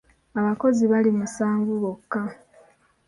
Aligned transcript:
Abakozi 0.39 0.83
baali 0.91 1.11
musanvu 1.19 1.73
bokka. 1.83 2.21